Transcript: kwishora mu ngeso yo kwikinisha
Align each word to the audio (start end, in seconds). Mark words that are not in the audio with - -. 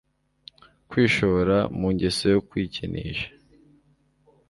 kwishora 0.89 1.57
mu 1.77 1.87
ngeso 1.93 2.25
yo 2.33 2.39
kwikinisha 2.47 3.29